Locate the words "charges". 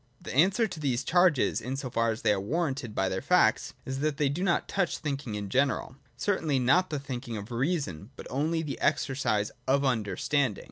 1.03-1.61